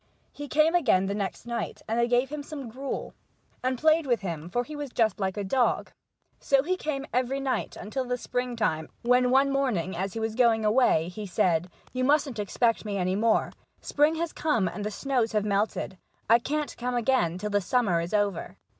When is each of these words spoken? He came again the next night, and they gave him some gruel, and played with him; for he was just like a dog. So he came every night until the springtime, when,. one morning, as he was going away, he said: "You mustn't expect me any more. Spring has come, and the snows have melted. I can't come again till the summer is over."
He 0.31 0.47
came 0.47 0.73
again 0.73 1.05
the 1.05 1.13
next 1.13 1.45
night, 1.45 1.83
and 1.87 1.99
they 1.99 2.07
gave 2.07 2.29
him 2.31 2.41
some 2.41 2.69
gruel, 2.69 3.13
and 3.63 3.77
played 3.77 4.07
with 4.07 4.21
him; 4.21 4.49
for 4.49 4.63
he 4.63 4.75
was 4.75 4.89
just 4.89 5.19
like 5.19 5.37
a 5.37 5.43
dog. 5.43 5.91
So 6.39 6.63
he 6.63 6.75
came 6.75 7.05
every 7.13 7.39
night 7.39 7.75
until 7.79 8.05
the 8.05 8.17
springtime, 8.17 8.89
when,. 9.03 9.29
one 9.29 9.51
morning, 9.51 9.95
as 9.95 10.13
he 10.13 10.19
was 10.19 10.33
going 10.33 10.65
away, 10.65 11.09
he 11.09 11.27
said: 11.27 11.69
"You 11.93 12.03
mustn't 12.03 12.39
expect 12.39 12.83
me 12.83 12.97
any 12.97 13.15
more. 13.15 13.51
Spring 13.79 14.15
has 14.15 14.33
come, 14.33 14.67
and 14.67 14.83
the 14.83 14.89
snows 14.89 15.33
have 15.33 15.45
melted. 15.45 15.99
I 16.27 16.39
can't 16.39 16.75
come 16.77 16.95
again 16.95 17.37
till 17.37 17.51
the 17.51 17.61
summer 17.61 18.01
is 18.01 18.11
over." 18.11 18.57